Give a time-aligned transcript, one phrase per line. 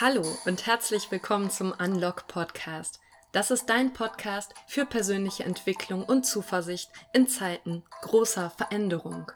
[0.00, 3.00] Hallo und herzlich willkommen zum Unlock Podcast.
[3.32, 9.32] Das ist dein Podcast für persönliche Entwicklung und Zuversicht in Zeiten großer Veränderung.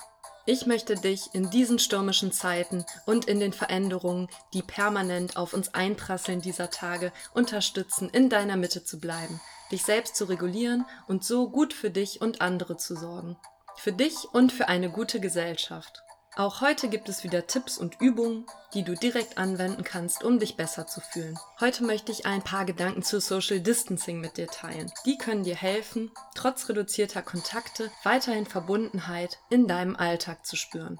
[0.46, 5.74] Ich möchte dich in diesen stürmischen Zeiten und in den Veränderungen, die permanent auf uns
[5.74, 9.40] einprasseln dieser Tage, unterstützen, in deiner Mitte zu bleiben,
[9.72, 13.36] dich selbst zu regulieren und so gut für dich und andere zu sorgen.
[13.78, 16.04] Für dich und für eine gute Gesellschaft.
[16.34, 20.56] Auch heute gibt es wieder Tipps und Übungen, die du direkt anwenden kannst, um dich
[20.56, 21.38] besser zu fühlen.
[21.60, 24.90] Heute möchte ich ein paar Gedanken zu Social Distancing mit dir teilen.
[25.04, 30.98] Die können dir helfen, trotz reduzierter Kontakte weiterhin Verbundenheit in deinem Alltag zu spüren.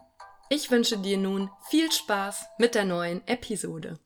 [0.51, 3.99] Ich wünsche dir nun viel Spaß mit der neuen Episode.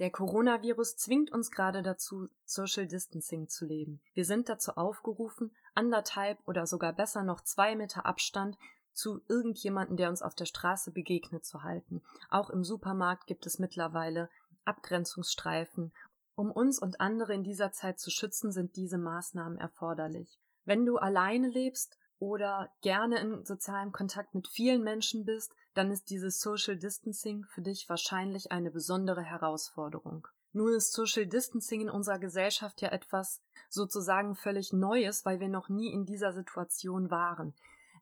[0.00, 4.00] Der Coronavirus zwingt uns gerade dazu, Social Distancing zu leben.
[4.12, 8.58] Wir sind dazu aufgerufen, anderthalb oder sogar besser noch zwei Meter Abstand
[8.94, 12.02] zu irgendjemanden, der uns auf der Straße begegnet, zu halten.
[12.30, 14.30] Auch im Supermarkt gibt es mittlerweile
[14.64, 15.92] Abgrenzungsstreifen.
[16.36, 20.38] Um uns und andere in dieser Zeit zu schützen, sind diese Maßnahmen erforderlich.
[20.64, 26.10] Wenn du alleine lebst oder gerne in sozialem Kontakt mit vielen Menschen bist, dann ist
[26.10, 30.26] dieses Social Distancing für dich wahrscheinlich eine besondere Herausforderung.
[30.52, 35.68] Nun ist Social Distancing in unserer Gesellschaft ja etwas sozusagen völlig Neues, weil wir noch
[35.68, 37.54] nie in dieser Situation waren.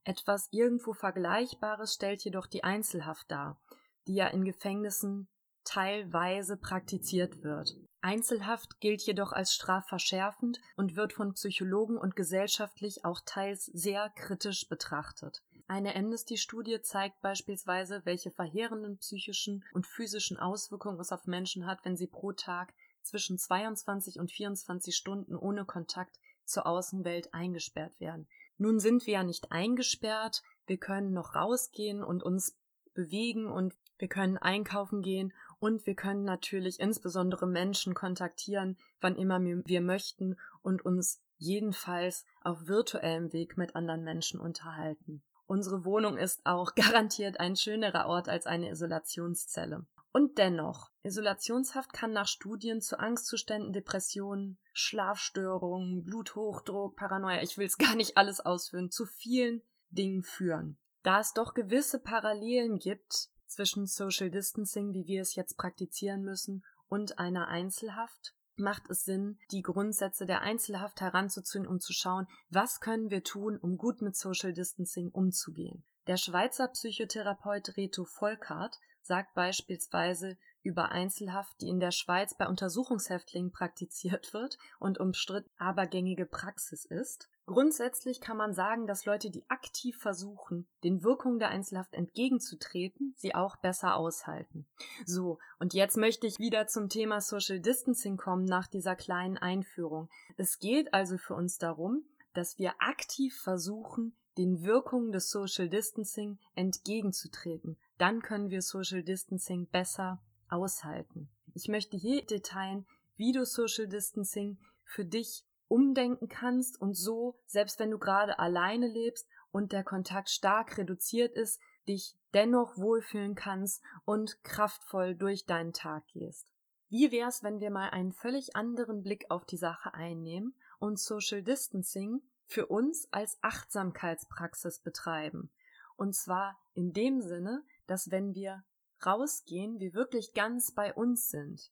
[0.04, 3.60] Etwas irgendwo Vergleichbares stellt jedoch die Einzelhaft dar,
[4.06, 5.28] die ja in Gefängnissen
[5.64, 7.76] teilweise praktiziert wird.
[8.00, 14.68] Einzelhaft gilt jedoch als strafverschärfend und wird von Psychologen und gesellschaftlich auch teils sehr kritisch
[14.68, 15.40] betrachtet.
[15.68, 21.96] Eine Amnesty-Studie zeigt beispielsweise, welche verheerenden psychischen und physischen Auswirkungen es auf Menschen hat, wenn
[21.96, 26.18] sie pro Tag zwischen 22 und 24 Stunden ohne Kontakt
[26.52, 28.28] zur Außenwelt eingesperrt werden.
[28.58, 32.56] Nun sind wir ja nicht eingesperrt, wir können noch rausgehen und uns
[32.94, 39.40] bewegen und wir können einkaufen gehen und wir können natürlich insbesondere Menschen kontaktieren, wann immer
[39.40, 45.22] wir möchten und uns jedenfalls auf virtuellem Weg mit anderen Menschen unterhalten.
[45.46, 49.86] Unsere Wohnung ist auch garantiert ein schönerer Ort als eine Isolationszelle.
[50.12, 57.78] Und dennoch, Isolationshaft kann nach Studien zu Angstzuständen, Depressionen, Schlafstörungen, Bluthochdruck, Paranoia, ich will es
[57.78, 60.78] gar nicht alles ausführen, zu vielen Dingen führen.
[61.02, 66.64] Da es doch gewisse Parallelen gibt zwischen Social Distancing, wie wir es jetzt praktizieren müssen,
[66.88, 72.80] und einer Einzelhaft, macht es Sinn, die Grundsätze der Einzelhaft heranzuziehen, um zu schauen, was
[72.80, 75.84] können wir tun, um gut mit Social Distancing umzugehen.
[76.06, 83.50] Der Schweizer Psychotherapeut Reto Volkart sagt beispielsweise über Einzelhaft, die in der Schweiz bei Untersuchungshäftlingen
[83.50, 87.28] praktiziert wird und umstritten aber gängige Praxis ist.
[87.46, 93.34] Grundsätzlich kann man sagen, dass Leute, die aktiv versuchen, den Wirkungen der Einzelhaft entgegenzutreten, sie
[93.34, 94.66] auch besser aushalten.
[95.04, 100.08] So, und jetzt möchte ich wieder zum Thema Social Distancing kommen nach dieser kleinen Einführung.
[100.36, 106.38] Es geht also für uns darum, dass wir aktiv versuchen, den Wirkungen des Social Distancing
[106.54, 111.30] entgegenzutreten, dann können wir Social Distancing besser aushalten.
[111.54, 117.78] Ich möchte hier detailen, wie du Social Distancing für dich umdenken kannst und so, selbst
[117.78, 123.80] wenn du gerade alleine lebst und der Kontakt stark reduziert ist, dich dennoch wohlfühlen kannst
[124.04, 126.48] und kraftvoll durch deinen Tag gehst.
[126.88, 131.44] Wie wär's, wenn wir mal einen völlig anderen Blick auf die Sache einnehmen und Social
[131.44, 135.52] Distancing für uns als Achtsamkeitspraxis betreiben?
[135.94, 138.64] Und zwar in dem Sinne, dass wenn wir
[139.04, 141.70] rausgehen, wir wirklich ganz bei uns sind.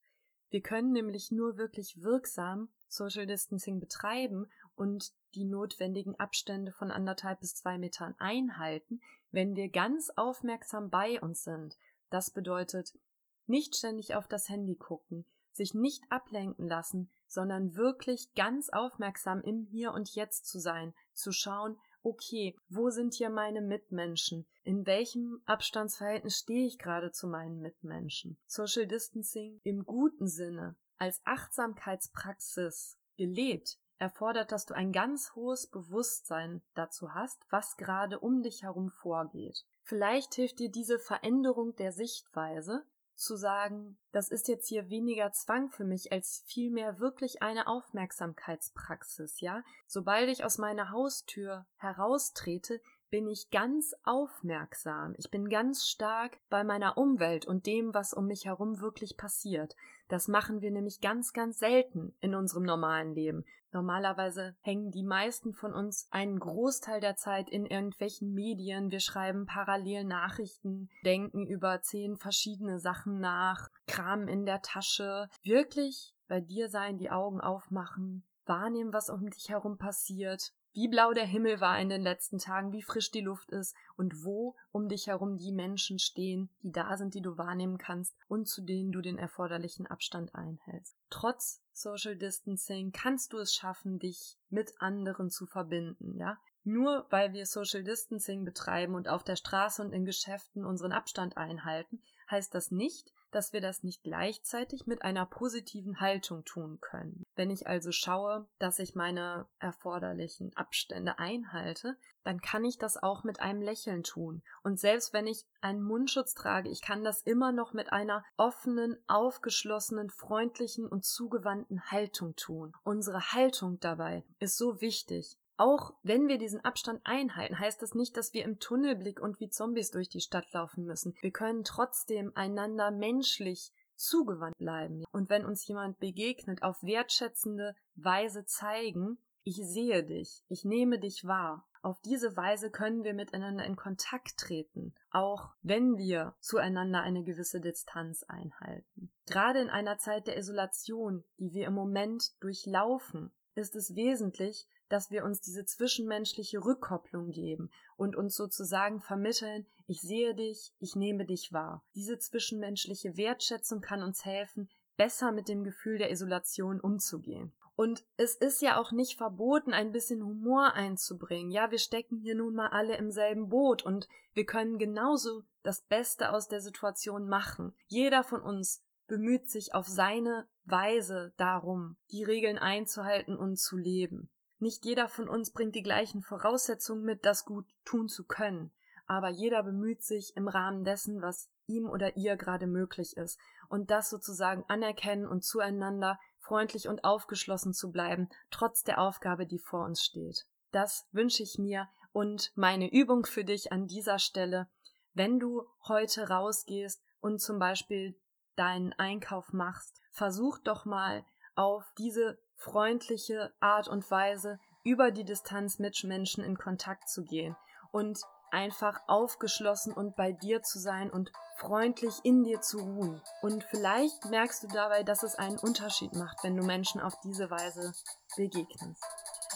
[0.51, 7.41] Wir können nämlich nur wirklich wirksam Social Distancing betreiben und die notwendigen Abstände von anderthalb
[7.41, 9.01] bis zwei Metern einhalten,
[9.31, 11.79] wenn wir ganz aufmerksam bei uns sind.
[12.11, 12.99] Das bedeutet,
[13.47, 19.63] nicht ständig auf das Handy gucken, sich nicht ablenken lassen, sondern wirklich ganz aufmerksam im
[19.63, 24.47] Hier und Jetzt zu sein, zu schauen, okay, wo sind hier meine Mitmenschen?
[24.63, 28.39] In welchem Abstandsverhältnis stehe ich gerade zu meinen Mitmenschen?
[28.47, 36.63] Social Distancing im guten Sinne als Achtsamkeitspraxis gelebt erfordert, dass du ein ganz hohes Bewusstsein
[36.75, 39.65] dazu hast, was gerade um dich herum vorgeht.
[39.83, 42.85] Vielleicht hilft dir diese Veränderung der Sichtweise,
[43.21, 49.41] zu sagen, das ist jetzt hier weniger Zwang für mich als vielmehr wirklich eine Aufmerksamkeitspraxis,
[49.41, 49.63] ja?
[49.87, 52.81] Sobald ich aus meiner Haustür heraustrete,
[53.11, 55.15] bin ich ganz aufmerksam.
[55.19, 59.77] Ich bin ganz stark bei meiner Umwelt und dem, was um mich herum wirklich passiert.
[60.09, 63.45] Das machen wir nämlich ganz, ganz selten in unserem normalen Leben.
[63.73, 68.91] Normalerweise hängen die meisten von uns einen Großteil der Zeit in irgendwelchen Medien.
[68.91, 75.29] Wir schreiben parallel Nachrichten, denken über zehn verschiedene Sachen nach, kramen in der Tasche.
[75.43, 81.13] Wirklich bei dir sein, die Augen aufmachen, wahrnehmen, was um dich herum passiert, wie blau
[81.13, 84.89] der Himmel war in den letzten Tagen, wie frisch die Luft ist und wo um
[84.89, 88.93] dich herum die Menschen stehen, die da sind, die du wahrnehmen kannst und zu denen
[88.93, 90.97] du den erforderlichen Abstand einhältst.
[91.11, 96.39] Trotz Social Distancing kannst du es schaffen, dich mit anderen zu verbinden, ja?
[96.63, 101.37] Nur weil wir Social Distancing betreiben und auf der Straße und in Geschäften unseren Abstand
[101.39, 107.25] einhalten, heißt das nicht, dass wir das nicht gleichzeitig mit einer positiven Haltung tun können.
[107.37, 113.25] Wenn ich also schaue, dass ich meine erforderlichen Abstände einhalte, dann kann ich das auch
[113.25, 114.43] mit einem Lächeln tun.
[114.63, 118.97] Und selbst wenn ich einen Mundschutz trage, ich kann das immer noch mit einer offenen,
[119.07, 122.73] aufgeschlossenen, freundlichen und zugewandten Haltung tun.
[122.83, 125.39] Unsere Haltung dabei ist so wichtig.
[125.61, 129.51] Auch wenn wir diesen Abstand einhalten, heißt das nicht, dass wir im Tunnelblick und wie
[129.51, 131.15] Zombies durch die Stadt laufen müssen.
[131.21, 135.05] Wir können trotzdem einander menschlich zugewandt bleiben.
[135.13, 141.27] Und wenn uns jemand begegnet, auf wertschätzende Weise zeigen, ich sehe dich, ich nehme dich
[141.27, 141.69] wahr.
[141.83, 147.61] Auf diese Weise können wir miteinander in Kontakt treten, auch wenn wir zueinander eine gewisse
[147.61, 149.13] Distanz einhalten.
[149.27, 155.11] Gerade in einer Zeit der Isolation, die wir im Moment durchlaufen, ist es wesentlich, dass
[155.11, 161.25] wir uns diese zwischenmenschliche Rückkopplung geben und uns sozusagen vermitteln, ich sehe dich, ich nehme
[161.25, 161.83] dich wahr.
[161.95, 167.55] Diese zwischenmenschliche Wertschätzung kann uns helfen, besser mit dem Gefühl der Isolation umzugehen.
[167.75, 171.51] Und es ist ja auch nicht verboten, ein bisschen Humor einzubringen.
[171.51, 175.81] Ja, wir stecken hier nun mal alle im selben Boot und wir können genauso das
[175.83, 177.73] Beste aus der Situation machen.
[177.87, 184.31] Jeder von uns bemüht sich auf seine Weise darum, die Regeln einzuhalten und zu leben.
[184.61, 188.71] Nicht jeder von uns bringt die gleichen Voraussetzungen mit, das gut tun zu können,
[189.07, 193.41] aber jeder bemüht sich im Rahmen dessen, was ihm oder ihr gerade möglich ist,
[193.71, 199.59] und das sozusagen anerkennen und zueinander freundlich und aufgeschlossen zu bleiben, trotz der Aufgabe, die
[199.59, 200.47] vor uns steht.
[200.73, 204.69] Das wünsche ich mir und meine Übung für dich an dieser Stelle,
[205.15, 208.15] wenn du heute rausgehst und zum Beispiel
[208.57, 211.25] deinen Einkauf machst, versuch doch mal
[211.55, 217.57] auf diese freundliche Art und Weise über die Distanz mit Menschen in Kontakt zu gehen
[217.91, 218.21] und
[218.53, 223.23] einfach aufgeschlossen und bei dir zu sein und freundlich in dir zu ruhen.
[223.43, 227.51] Und vielleicht merkst du dabei, dass es einen Unterschied macht, wenn du Menschen auf diese
[227.51, 227.93] Weise
[228.37, 229.03] begegnest.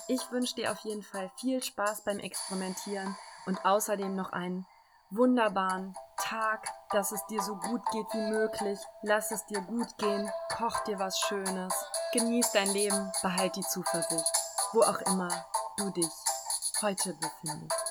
[0.08, 3.16] Ich wünsche dir auf jeden Fall viel Spaß beim Experimentieren
[3.46, 4.66] und außerdem noch einen
[5.10, 5.94] wunderbaren
[6.34, 8.80] Tag, dass es dir so gut geht wie möglich.
[9.02, 11.72] Lass es dir gut gehen, koch dir was Schönes,
[12.12, 14.26] genieß dein Leben, behalt die Zuversicht,
[14.72, 15.28] wo auch immer
[15.76, 16.10] du dich
[16.82, 17.83] heute befindest.